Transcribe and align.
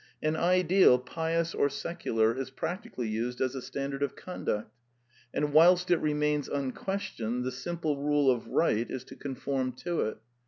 An 0.23 0.35
ideal, 0.35 0.97
pious 0.97 1.53
or 1.53 1.69
secular, 1.69 2.35
is 2.35 2.49
practi 2.49 2.91
cally 2.91 3.07
used 3.07 3.39
as 3.39 3.53
a 3.53 3.61
standard 3.61 4.01
of 4.01 4.15
conduct; 4.15 4.71
and 5.31 5.53
whilst 5.53 5.91
it 5.91 5.97
remains 6.01 6.49
unquestioned, 6.49 7.43
the 7.43 7.51
simple 7.51 7.97
rule 8.01 8.31
of 8.31 8.47
right 8.47 8.89
is 8.89 9.03
to 9.03 9.15
conform 9.15 9.73
to 9.73 10.01
it. 10.01 10.17